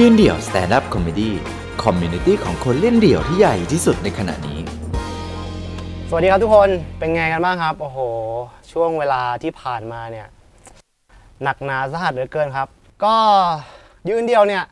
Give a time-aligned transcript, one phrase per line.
[0.00, 4.58] ยืนเดี่ยว stand-up comedy community ของคนเล่นเดี่ยวที่ใหญ่ที่สุดในขณะนี้
[6.08, 6.68] สวัสดีครับทุกคน
[6.98, 7.98] เป็นไงกันบ้างครับ โอ้โห
[8.72, 10.26] ช่วงเวลาที่ผ่านมาเนี่ย
[11.42, 12.68] หนักหนาสาหัสเหลือเกินครับ
[13.04, 13.14] ก็
[14.08, 14.64] ยืนเดี่ยวเนี่ย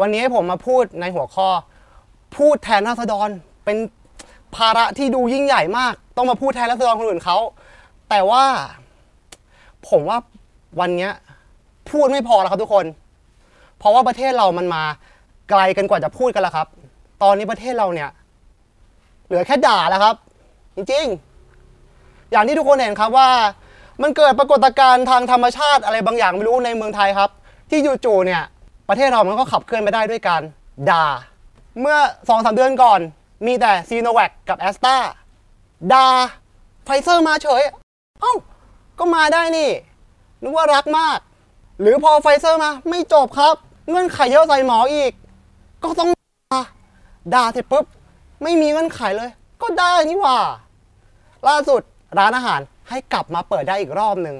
[0.00, 1.48] วันนี้ให้ผมมาพูดในหัวข้อ
[2.36, 3.28] พูดแทนราษฎร
[3.64, 3.76] เป็น
[4.56, 7.38] ภาระที่ดูยิ่งใหญ่มาก ต้องมาพูดแทนราษฎรคนอื่นเขา
[8.10, 8.44] แต่ว่า
[9.88, 10.18] ผมว่า
[10.80, 11.08] วันนี้
[11.90, 12.86] พูดไม่พอแล้วครับทุกคน
[13.78, 14.82] เพราะว่าประเทศเรามันมา
[15.50, 16.66] ไกลกันกว่าจะพูดกันแล้วครับ
[17.22, 18.10] ตอนนี้ประเทศเราเนี่ย
[19.26, 20.14] เหลือแค่ด่าแล้วครับ
[20.76, 23.30] จริงๆ อย่างที่ทุกคนเห็นครับว่า
[24.02, 27.30] มันเกิดปรากฏการณ์ทางธรรมชาติอะไรบางอย่างไม่รู้ในเมืองไทยครับ
[27.70, 28.42] ที่จู่ๆเนี่ย
[28.88, 30.42] ประเทศเรามันก็ขับเคลื่อนไปได้ด้วยการ
[30.90, 31.06] ด่า
[31.80, 31.96] เมื่อ
[32.28, 33.00] สองสามเดือนก่อน
[33.46, 34.96] มีแต่ซีโนแวคกับแอสตรา
[35.92, 36.06] ด่า
[36.84, 37.62] ไฟเซอร์มาเฉย
[38.20, 38.34] เอ้า
[38.98, 39.70] ก็มาได้นี่
[40.42, 41.18] นึกว่ารักมาก
[41.80, 43.54] หรือพอไฟเซอร์มาไม่จบครับ
[43.88, 45.12] เงื่อนไขเยอะใส่หมออีก
[45.82, 46.10] ก็ต้อง
[46.52, 46.60] ด่า
[47.34, 47.84] ด่าเสร็จปุ๊บ
[48.42, 49.30] ไม่มีเงื่อนไขเลย
[49.62, 50.38] ก็ได้นี่หว่า
[51.48, 51.82] ล่าสุด
[52.18, 54.36] ร้านอาหารให้กลับมาเปิดได้อีกรอบหนึ่ง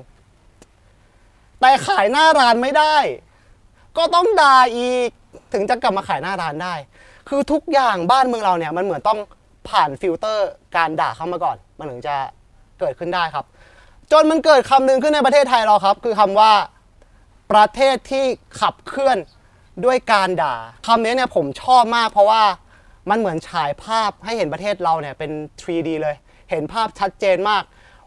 [1.60, 2.96] แต่ขายหน้าร้านไม่ได้
[3.96, 5.08] ก็ต้องด่าอีก
[5.52, 6.74] ถึงจะกลับมาขายหน้าร้านได้
[7.28, 9.18] คือทุกอย่างบ้านเมืองเราเนี่ยมันเหมือนต้อง
[9.68, 12.16] ผ่านฟิลเตอร์การด่าเข้ามาก่อน มันถึงจะ
[12.80, 13.44] เกิดขึ้นได้ครับ
[14.12, 16.52] จนมันเกิดคำหนึ่งขึ้นในประเทศไทยเราครับ คือคำว่า
[17.52, 18.24] ประเทศที่
[18.60, 19.18] ขับเคลื่อน
[19.84, 20.54] ด้วยการด่า
[20.86, 22.42] คำนี้เนี่ยผมชอบมากเพราะว่า
[23.10, 26.16] มันเหมือนฉายภาพให้เห็นประเทศเราเนี่ยเป็น 3D เลย
[26.50, 27.62] เห็นภาพชัดเจนมาก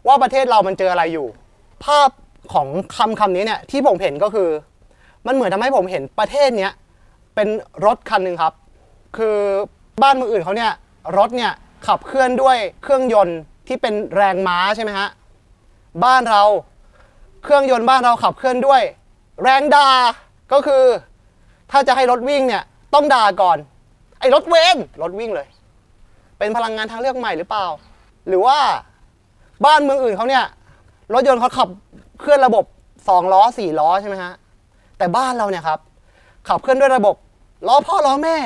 [0.06, 1.26] ว่าประเทศเรามันเจออะไรอยู่
[1.84, 2.10] ภาพ
[2.52, 4.50] ของคำคำนี้เนี่ยที่ผมเห็นก็คือ
[5.26, 6.72] มันเหมือนทำให้ผมเห็นประเทศเนี้ย
[7.34, 7.48] เป็น
[7.84, 8.54] รถคันหนึ่งครับ
[9.16, 9.36] คือ
[10.02, 10.72] บ้านเมืองอื่นเขาเนี่ย
[11.18, 11.52] รถเนี่ย
[11.86, 15.08] ขับเคลื่อนด้วยเครื่องยนต์ที่เป็นแรงม้าใช่ไหมฮะ
[16.04, 16.42] บ้านเรา
[17.44, 18.82] เครื่องยนต์บ้านเราขับเคลื่อนด้วย
[19.42, 19.88] แรงด่า
[20.52, 20.84] ก็คือ
[21.70, 22.62] ถ้าจะให้รถวิ่งเนี่ย
[22.94, 23.58] ต้องด่าก่อน
[24.20, 25.46] ไอ้รถเวนรถวิ่งเลย
[26.38, 27.66] เป็นพลังงานทางเลือกใหม่หรือเปล่า
[28.28, 28.58] หรือว่า
[29.64, 30.44] บ้านเมืองอื่นเขาเนี่ย
[31.14, 31.68] รถยนต์เขาขับ
[32.20, 32.64] เคลื่อนระบบ
[32.98, 34.32] 2ล้อ4ล้อใช่ไหมฮะ
[34.98, 35.78] แต่บ้านเราเนี่ยครับ
[36.48, 37.14] ขับเคลื่อนด้วยระบบ
[37.68, 38.36] ล้อพ่อล้อแม่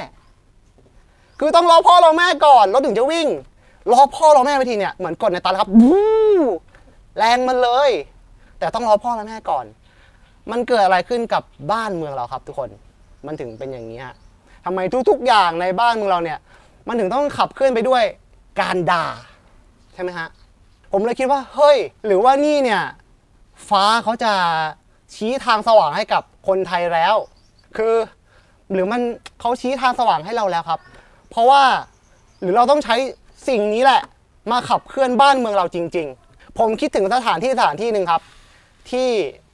[1.41, 3.29] คือต้องล้อพ่อล้อแม่ก่อนรถถึงจะวิ่ง
[3.93, 6.07] ล้อพ่อล้อแม่ไปทีเนี่ยเหมือนกดในตาครับวู้
[7.19, 7.91] แรงมันเลย
[8.59, 9.65] แต่ต้องล้อพ่อล้อแม่ก่อน
[10.51, 11.43] มันเกิดอะไรขึ้นกับ
[11.73, 12.71] บ้านเมืองเราครับทุกคน
[13.27, 14.17] มันถึงเป็นอย่างนี้ฮะ
[14.65, 14.81] ทำไม
[15.11, 16.39] ทุกๆอย่างในบ้านเมืองเราเนี่ย
[16.89, 18.05] มันถึงต้องขับเคลื่อนไปด้วย
[18.61, 19.07] การด่า
[19.95, 20.29] ใช่ไหมฮะ
[20.93, 22.83] ผมเลยคิดว่า เฮ้ย หรือว่านี่เนี่ย
[23.69, 24.33] ฟ้าเขาจะ
[25.15, 27.15] ชี้ทางสว่างให้กับคนไทยแล้ว
[27.77, 27.95] คือ
[28.73, 29.01] หรือมัน
[29.41, 30.81] เขาชี้ทางสว่างให้เราแล้วครับ
[31.31, 31.63] เพราะว่า
[32.41, 32.97] หรือเราต้องใช้
[33.49, 34.03] สิ่งนี้แหละ
[34.51, 38.23] มาขับเคลื่อนบ้านเมืองเราจริง ๆ ผมคิดถึงสถานที่สถานที่หนึ่งครับ
[38.91, 39.09] ที่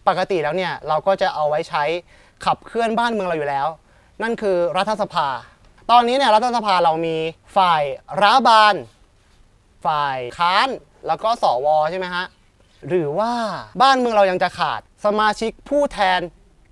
[0.08, 1.84] ปกติแล้วเนี่ยเราก็จะเอาไว้ใช้
[2.44, 3.66] ขับเคลื่อนบ้านเมืองเราอยู่แล้ว
[4.22, 5.28] นั่นคือรัฐสภา
[5.91, 7.16] ตอนนี้เนี่ยรัฐสภาเรามี
[7.56, 7.82] ฝ่าย
[8.22, 8.74] รัฐบาล
[9.86, 10.69] ฝ่ายค้าน
[11.06, 12.24] แล้วก็สวใช่ไหมฮะ
[12.88, 13.32] หรือว่า
[13.82, 16.20] บ้านเมืองเรายังจะขาดสมาชิกผู้แทน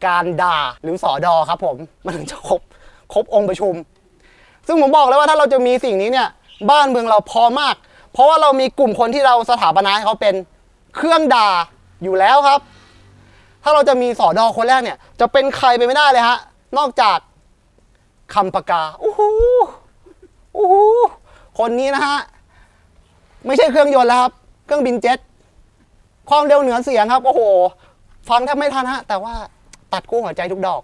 [0.07, 2.61] การด่าหรือสอดอครับผมมันถึงจะครบ
[3.13, 3.75] ครบองค์ประชุม
[4.67, 6.29] ซึ่งผมบอกแล้วว่าถ้าเราจะมีสิ่งนี้เนี่ย
[6.71, 7.75] บ้านเมืองเราพอมาก
[8.13, 10.35] เพราะว่าเรามีกลุ่มคนที่เราสถาปนาให้เขาเป็น
[10.97, 11.49] เครื่องด่า
[12.03, 12.61] อยู่แล้วครับ
[13.69, 16.39] ถ้าเราจะมีสอดอคนแรกเนี่ย จะเป็นใครไปไม่ได้เลยฮะ
[16.79, 17.19] นอกจาก
[18.35, 19.29] คำปากกาอู้หู
[20.57, 20.83] อู้หู
[21.59, 22.19] คนนี้นะฮะ
[23.47, 24.33] ไม่ใช่เครื่องยนต์แล้วครับ
[24.67, 25.19] เครื่องบินเจ็ต
[26.29, 27.43] ความเร็วเหนือเสียงครับ โอ้โห
[28.29, 29.35] ฟังแทบไม่ทันฮะ แต่ว่า
[29.93, 30.83] ตัดกู้หัวใจทุกดอก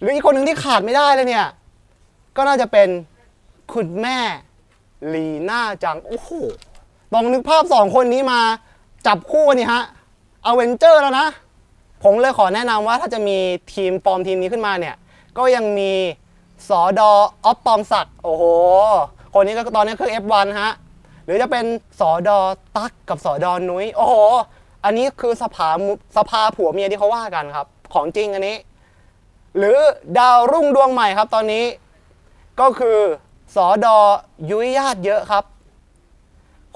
[0.00, 1.46] หรืออีกคนหนึ่งที่ขาดไม่ได้เลยเนี่ย
[2.36, 2.88] ก็น่าจะเป็น
[3.72, 4.18] คุณแม่
[5.14, 6.30] ลีน่าจัง โอ้โห
[7.12, 8.40] ลองนึกภาพสองคนนี้มา
[9.06, 9.82] จับคู่นี่ฮะ
[10.46, 11.26] อเวนเจอร์แล้วนะ
[12.02, 13.36] ผมเลยขอแนะนำว่าถ้าจะมี
[13.74, 14.96] ทีมปลอมทีมนี้ขึ้นมาเนี่ย
[15.38, 15.92] ก็ยังมี
[16.68, 17.10] สอดอ
[17.44, 18.44] ออฟปอมศักดิ์โอ้โห
[19.34, 20.72] คนนี้ก็ตอนนี้คือ F1 ฮะ
[21.24, 21.64] หรือจะเป็น
[22.00, 22.38] สอดอ
[22.76, 24.14] ตักกับสอดอนุ้ยโอ้โห
[24.84, 25.68] อันนี้คือสภา
[26.16, 28.56] สภาผัวเมียที่เขาว่ากันครับ ของจริงอันนี้
[29.58, 29.78] หรือ
[30.18, 31.64] ดาวรุ่งดวงใหม่ครับตอนนี้
[32.60, 32.98] ก็คือ
[33.56, 33.96] สอดอ
[34.50, 35.44] ยุ้ยญาติเยอะครับ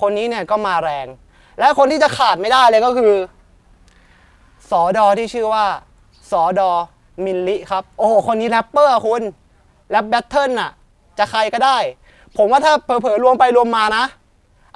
[0.01, 1.07] คนนี้เนี่ยก็มาแรง
[1.59, 3.13] และคนที่จะขาดไม่ได้เลยก็คือ
[4.71, 5.67] สอดอที่ชื่อว่า
[6.31, 6.71] สอดอ
[7.25, 9.23] มินลิครับ โอ้โห คนนี้แรปเปอร์คุณ
[9.91, 10.71] แรปแบทเทิลน่ะ
[11.19, 11.79] จะใครก็ได้
[12.37, 14.05] ผมว่าถ้าเผลอๆรวมไปรวมมานะ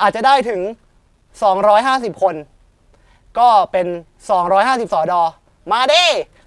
[0.00, 0.60] อาจจะได้ถึง
[1.40, 2.34] 250 คน
[3.38, 3.86] ก็เป็น
[4.40, 5.22] 250สอดอ
[5.72, 6.04] มาดิ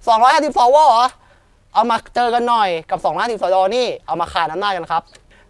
[0.08, 1.06] 250สวเหรอ
[1.74, 5.04] เอามาเจอกันหน่อยกับ 250สอดอนี่ เอามาขาดน้ำหน้ากันครับ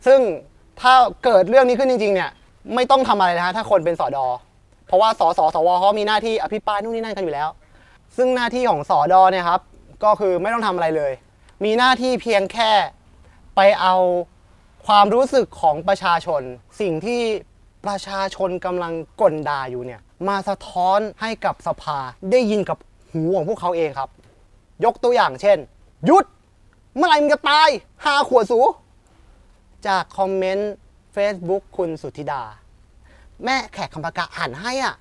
[0.06, 0.20] ซึ่ง
[0.82, 0.94] ถ้า
[1.24, 2.30] เกิดเรื่องนี้ขึ้นจริงๆเนี่ย
[2.76, 4.26] ไม่ต้องทำอะไรนะฮะถ้าคนเป็นสอดอ
[4.88, 7.50] เพราะว่าสสสวเขามีหน้าที่อภิปรายนู่นนี่นั่นกันอยู่แล้ว
[8.18, 9.62] ซึ่งหน้าที่ของสอดอเนี่ยครับ
[10.04, 11.14] ก็คือไม่ต้องทำอะไรเลย
[11.64, 12.72] มีหน้าที่เพียงแค่
[13.56, 13.96] ไปเอา
[14.88, 16.42] ความรู้สึกของประชาชน
[16.82, 17.22] สิ่งที่
[17.86, 21.98] ประชาชนกำลังกลด่าอยู่เนี่ย มาสะท้อนให้กับสภา
[22.32, 22.78] ได้ยินกับ
[23.12, 24.10] หูของพวกเขาเองครับ
[24.86, 25.58] ยกตัวอย่างเช่น
[26.06, 26.26] หยุด
[26.96, 27.70] เมื่อไหร่มึงจะตาย
[28.06, 28.60] หาขวดสู
[29.88, 30.72] จากคอมเมนต์
[31.16, 32.44] Facebook คุณสุธิดา
[33.44, 34.96] แม่แขกคำปากาอ่านให้อะ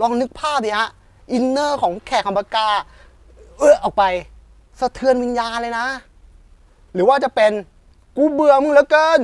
[0.00, 0.88] ลองนึกภาพดิฮะ
[1.32, 2.68] อินเนอร์ของแขกคำปากา
[3.58, 4.04] เออออกไป
[4.80, 5.86] สะเทือนวิญญาณเลยนะ
[6.94, 7.52] หรือว่าจะเป็น
[8.16, 9.20] กูเบื่อมึงเหลือเกิน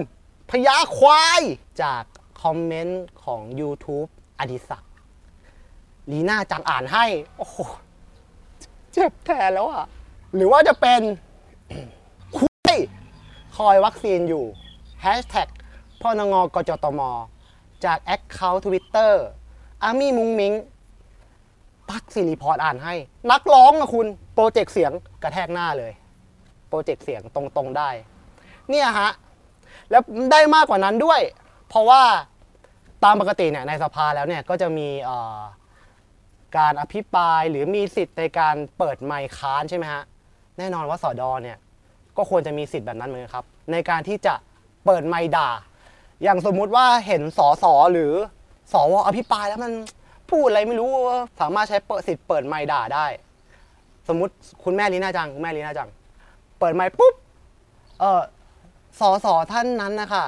[0.51, 1.41] พยาควาย
[1.83, 2.03] จาก
[2.43, 4.09] คอมเมนต์ของ YouTube
[4.39, 4.83] อดิศัก
[6.11, 7.05] ลีน่าจังอ่านให้
[7.37, 7.57] โอ้โห
[8.93, 9.85] เจ็บแทนแล้วอะ
[10.35, 11.01] หรือว่าจะเป็น
[12.37, 12.77] คุย
[13.57, 14.45] คอยวัคซีนอยู่
[15.05, 15.49] Hashtag
[16.01, 17.01] พ่อนงกจตม
[17.85, 19.23] จากแอคเคาท์ทวิตเตอร์
[19.83, 20.53] อามี่มุงมิง
[21.91, 22.95] ตักสิริพรอ่านให้
[23.33, 24.93] นักร้องนะคุณโปรเจกต์เสียง
[25.23, 25.93] กระแทกหน้าเลย
[26.69, 27.91] โปรเจกต์เสียงตรงๆได้
[28.71, 29.11] เนี่ยฮะ
[29.91, 30.03] แล้ว
[30.33, 31.21] ได้มากกว่านั้นด้วย
[31.69, 32.03] เพราะว่า
[33.05, 34.89] ตามปกติเนี่ยในสภาแล้วเนี่ยก็จะมี
[36.59, 40.03] การอภิปรายหรือมีสิทธิ์ในการเปิดไมค์ค้านใช่ไหมฮะ
[40.59, 41.59] แน่นอนว่าสอดอเนี่ย
[42.17, 44.35] ก็ควรจะมีสิทธิ์แบบนั้นเหมือนกันครับ ในการที่จะ
[44.85, 45.49] เปิดไมค์ด่า
[46.23, 48.13] อย่างสมมุติว่าเห็นสอสอหรือ
[48.73, 49.73] สวอภิปรายแล้วมัน
[50.31, 50.91] พูดอะไรไม่รู้
[51.41, 53.07] สามารถใช้เปิดสิทธิ์เปิดไมค์ด่าได้
[54.09, 54.33] สมมติ
[54.65, 55.89] คุณแม่ลีน่าจังคุณแม่ลีน่าจัง
[56.59, 57.15] เปิดไมค์ปุ๊บ
[58.01, 58.23] เออ
[59.01, 60.27] สอสอท่านนั้นนะคะ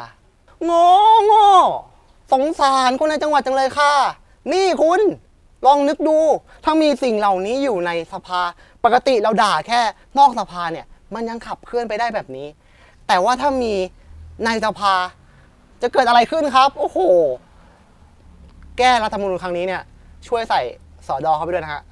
[0.70, 0.90] งอ
[1.30, 1.48] งอ
[2.32, 3.92] สงสารคนในจังหวัดจังเลยค่ะ
[4.52, 5.00] นี่คุณ
[5.66, 6.18] ลองนึกดู
[6.64, 8.40] ถ้ามีสิ่งเหล่านี้อยู่ในสภา
[8.84, 9.80] ปกติเราด่าแค่
[10.18, 12.46] นอกสภาเนี่ย มันยังขับเคลื่อนไปได้แบบนี้
[13.06, 13.74] แต่ว่าถ้ามี
[14.44, 14.94] ในสภา
[15.82, 16.98] จะเกิดอะไรขึ้นครับ โอ้โห
[18.78, 19.82] แก้รัฐธรรมนูญครั้งนี้เนี่ย
[20.28, 20.60] ช่วยใส่
[21.06, 21.82] สอดอเข้าไปด้วยนะฮะ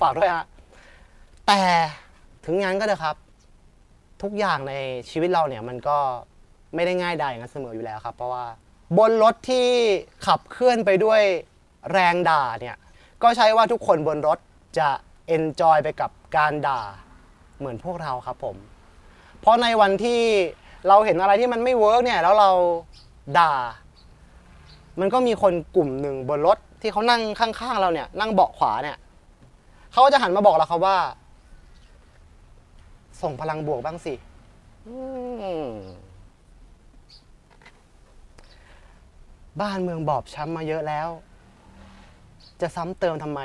[0.00, 0.44] ฝากด้วยฮะ
[1.46, 1.60] แต่
[2.44, 3.16] ถึงงั้นก็เถอะครับ
[4.22, 4.74] ทุกอย่างใน
[5.10, 5.98] ชีวิตเราเนี่ยมันก็
[6.74, 8.44] ไม่ได้ง่ายดายอย่างนั้นเสมออยู่แล้วครับ เพราะว่า
[8.98, 9.68] บนรถที่
[10.26, 11.22] ขับเคลื่อนไปด้วย
[11.92, 12.76] แรงด่าเนี่ย
[13.22, 14.38] ก็ใช่ว่าทุกคนบนรถ
[14.78, 14.88] จะ
[15.28, 16.80] enjoy ไปกับการด่า
[17.58, 18.56] เหมือนพวกเราครับผม
[19.40, 20.22] เพราะในวันที่
[20.88, 22.50] เราเห็นอะไรที่มันไม่ work เนี่ยแล้วเรา
[23.38, 23.52] ด่า
[25.00, 28.96] มันก็มีคนกลุ่มหนึ่งบนรถที่เขานั่งข้างๆเราเนี่ย นั่งเบาะขวาเนี่ย
[29.92, 30.98] เขาก็จะหันมาบอกเราครับว่า
[33.22, 34.14] ส่งพลังบวกบ้างสิ
[39.60, 41.08] บ้านเมืองบอบช้ำมาเยอะแล้ว
[42.60, 43.40] จะซ้ำเติมทำไม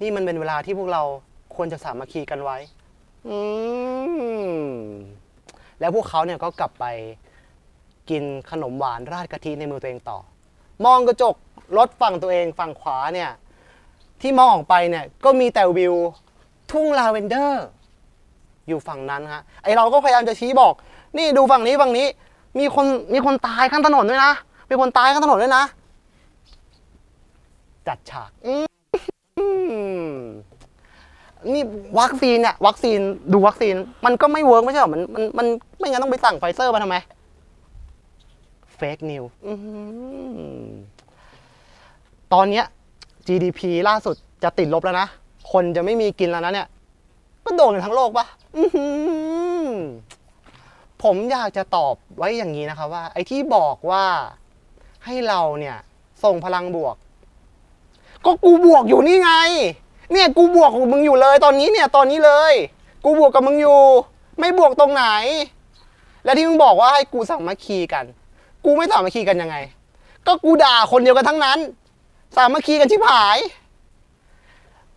[0.00, 1.02] นี่มันเป็นเวลาที่พวกเรา
[1.54, 2.56] ควรจะสามัคคีกันไว้
[3.28, 3.38] อื
[4.50, 4.60] ม
[5.80, 6.84] แล้วพวกเขาเนี่ยก็กลับไป
[8.10, 10.18] กินขนมหวานราดกะทิในมือตัวเองต่อ
[10.84, 11.34] มองกระจก
[11.78, 13.30] รถฝั่งตัวเองฝั่งขวาเนี่ย
[14.20, 15.94] ที่มองออกไปเนี่ยก็มีแต่วิว
[16.70, 17.64] ทุ่งลาเวนเดอร์
[18.68, 20.74] อยู่ฝั่งนั้นฮะไอเราก็พยายามจะชี้บอก
[21.18, 22.06] นี่ดูฝั่งนี้ฝั่งนี้
[22.58, 24.32] มีคนมีคนตายข้างถนนด้วยนะ
[24.70, 25.64] มีคนตายข้างถนนด้วยนะ
[27.88, 28.30] จัดฉาก
[31.52, 31.62] นี่
[32.00, 32.98] วัคซีนเนี่ยวัคซีน
[33.32, 33.74] ดูวัคซีน
[34.04, 35.46] มันก็ไม่ work ไม่ใช่หรอมันมันมัน
[35.78, 36.96] ไม่งั้นต้องไปสั่งไฟเซอร์มาทำไม
[38.80, 39.24] fake news
[42.32, 42.64] ตอนเนี้ย
[43.26, 45.08] GDP ล่าสุดจะติดลบแล้วนะ
[45.52, 46.68] คนจะไม่มีกินแล้วนะเนี่ย
[47.44, 48.26] ก็โดนกันทั้งโลกปะ
[51.02, 54.04] ผมอยากจะตอบไว้อย่างนี้นะครับว่า ไอ้ที่บอกว่า
[55.04, 55.76] ให้เราเนี่ย
[56.24, 56.96] ส่งพลังบวก
[58.24, 59.30] ก็กูบวกอยู่นี่ไง
[60.12, 62.54] เนี่ย กูบวกกับมึงอยู่เลย ตอนนี้เนี่ย ตอนนี้เลย
[63.04, 63.80] กูบวกกับมึงอยู่
[64.38, 65.04] ไม่บวกตรงไหน
[66.24, 68.04] แล้วที่มึงบอกว่าให้กูสามัคคีกัน
[68.64, 69.56] กูไม่สามัคคีกันยังไง
[70.26, 71.58] ก็กูด่าคนเดียวกันทั้งนั้น
[72.36, 73.38] สามัคคีกันชิบหาย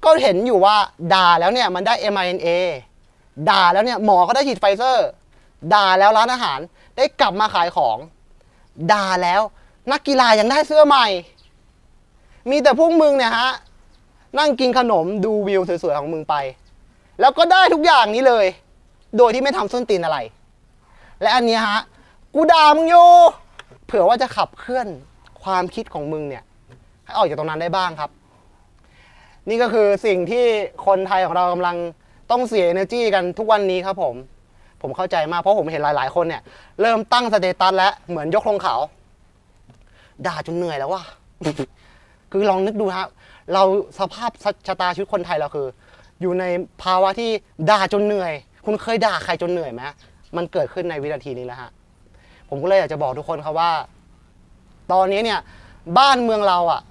[0.03, 0.75] ก็เห็นอยู่ว่า
[1.13, 2.49] ด่าแล้วเนี่ยมันได้ mRNA
[3.49, 5.07] ด่าแล้วเนี่ยหมอก็ได้ฉีดไฟเซอร์
[5.73, 6.59] ด่าแล้วร้านอาหาร
[6.97, 7.97] ได้กลับมาขายของ
[8.91, 9.41] ด่าแล้ว
[9.91, 11.07] นักกีฬายังได้เสื้อใหม่
[12.49, 13.51] มีแต่พวกมึงเนี่ยฮะ
[14.39, 16.35] นั่งกินขนมดูวิวสวยๆของมึงไป
[17.19, 18.45] แล้วก็ได้ทุกอย่างนี้เลย
[19.17, 20.17] โดยที่ไม่ทำส้นตีนอะไร
[21.21, 21.79] และอันนี้ฮะ
[22.35, 23.09] กูด่ามึงอยู่
[23.85, 24.87] เผื่อว่าจะขับเคลื่อน
[25.43, 26.43] ความคิดของมึงเนี่ย
[27.05, 28.11] ให้ออกจากตรงนั้นได้บ้างครับ
[29.49, 30.45] นี่ก็คือสิ่งที่
[30.87, 31.77] คนไทยของเรากำลัง
[32.31, 34.15] ต้องเสีย energy กันทุกวันนี้ครับผม
[34.81, 36.41] ผมเข้าใจมากเพราะผมเห็นหลาย ๆ คนเนี่ย
[36.81, 38.79] เริ่มตั้งสเตตัสแล้วเหมือนยกธงขาว
[40.27, 41.03] ด่าจนเหนื่อยแล้วว่ะ
[42.31, 43.07] คือลองนึกดูฮะ
[43.53, 43.63] เรา
[43.99, 44.31] สภาพ
[44.67, 45.67] ชะตาชีวิตคนไทยเราคือ
[46.21, 46.45] อยู่ใน
[46.83, 47.29] ภาวะที่
[47.69, 48.33] ด่าจนเหนื่อย
[48.65, 49.81] คุณเคยด่าใครจนเหนื่อยไหม
[50.37, 51.71] มันเกิดขึ้นในวินาทีนี้แล้วฮะ
[52.55, 53.71] ผมก็เลยอยากจะบอกทุกคนครับว่า
[54.91, 55.39] ตอนนี้เนี่ย
[55.97, 56.81] บ้านเมืองเราอะ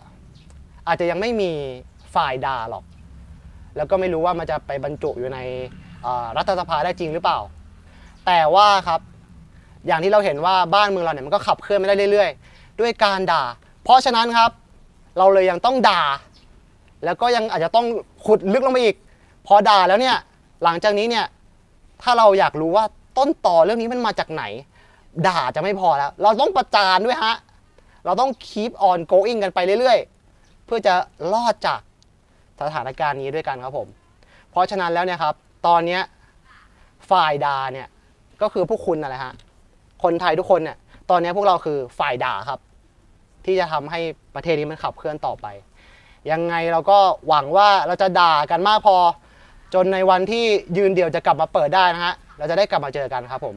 [0.87, 1.51] อาจจะยังไม่มี
[2.15, 2.85] ฝ่ายด่าหรอก
[3.77, 5.39] แล้วก็ไม่รู้ว่ามันจะไปบรรจุอยู่ใน
[6.37, 7.39] รัฐสภาได้จริงหรือเปล่า
[8.27, 9.01] แต่ว่าครับ
[9.87, 13.43] อย่างที่เราเห็นว่าบ้านเมืองเราเนี่ยมันก็ขับเคลื่อนไม่ได้เรื่อย ๆ ด้วยการด่า
[13.85, 14.51] เพราะฉะนั้นครับ
[15.19, 16.03] เราเลยยังต้องด่า
[17.05, 17.87] แล้วก็ยังอาจจะต้อง
[18.27, 18.97] ขุดลึกลงไปอีก
[19.47, 20.17] พอด่าแล้วเนี่ย
[20.65, 21.27] หลังจากนี้เนี่ย
[22.03, 22.85] ถ้าเราอยากรู้ว่า
[23.19, 24.45] ต้นต่อเรื่องนี้มันมาจากไหน
[25.27, 27.35] ด่าจะไม่พอแล้ว เราต้องประจานด้วยฮะ
[28.05, 30.95] เราต้อง keep on going กันไปเรื่อยๆ เพื่อจะ
[31.33, 31.81] รอดจาก
[32.61, 33.89] สถานการณ์นี้ด้วยกันครับผม
[34.51, 35.35] เพราะฉะนั้นแล้วเนี่ยครับ
[35.67, 35.99] ตอนนี้
[37.11, 37.89] ฝ่ายด่าเนี่ย
[38.43, 39.33] ก็คือพวกคุณนั่นแหละฮะ
[40.03, 40.77] คนไทยทุกคนเนี่ย
[41.11, 42.61] ตอนนี้พวกเราคือฝ่ายด่าครับ
[43.45, 44.01] ที่จะทำให้
[44.35, 45.47] ประเทศนี้มันขับเคลื่อนต่อไป
[46.31, 48.97] ยังไงเราก็หวังว่าเราจะด่ากันมากพอ
[49.75, 50.45] จนในวันที่
[50.77, 53.57] ยืนเดี่ยวจะกลับมาเปิดได้นะฮะ เราจะได้กลับมาเจอกันครับผม